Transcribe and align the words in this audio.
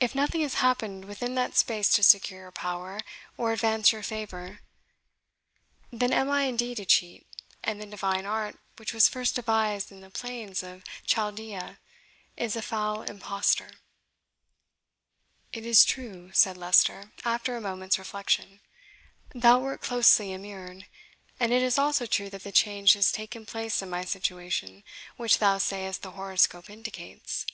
If 0.00 0.14
nothing 0.14 0.40
has 0.40 0.54
happened 0.64 1.04
within 1.04 1.34
that 1.34 1.58
space 1.58 1.90
to 1.92 2.02
secure 2.02 2.40
your 2.40 2.50
power, 2.50 3.00
or 3.36 3.52
advance 3.52 3.92
your 3.92 4.02
favour, 4.02 4.60
then 5.92 6.10
am 6.10 6.30
I 6.30 6.44
indeed 6.44 6.80
a 6.80 6.86
cheat, 6.86 7.26
and 7.62 7.78
the 7.78 7.84
divine 7.84 8.24
art, 8.24 8.58
which 8.76 8.94
was 8.94 9.08
first 9.10 9.34
devised 9.34 9.92
in 9.92 10.00
the 10.00 10.08
plains 10.08 10.62
of 10.62 10.84
Chaldea, 11.04 11.78
is 12.38 12.56
a 12.56 12.62
foul 12.62 13.02
imposture." 13.02 13.72
"It 15.52 15.66
is 15.66 15.84
true," 15.84 16.30
said 16.32 16.56
Leicester, 16.56 17.12
after 17.22 17.58
a 17.58 17.60
moment's 17.60 17.98
reflection, 17.98 18.60
"thou 19.34 19.58
wert 19.58 19.82
closely 19.82 20.32
immured; 20.32 20.86
and 21.38 21.52
it 21.52 21.60
is 21.62 21.76
also 21.78 22.06
true 22.06 22.30
that 22.30 22.42
the 22.42 22.52
change 22.52 22.94
has 22.94 23.12
taken 23.12 23.44
place 23.44 23.82
in 23.82 23.90
my 23.90 24.06
situation 24.06 24.82
which 25.18 25.40
thou 25.40 25.58
sayest 25.58 26.00
the 26.00 26.12
horoscope 26.12 26.70
indicates." 26.70 27.44